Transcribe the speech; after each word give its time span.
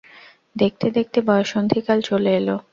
দেখতে 0.55 0.87
দেখতে 0.97 1.19
বয়ঃসন্ধিকাল 1.27 1.97
চলে 2.09 2.31
এলো। 2.39 2.55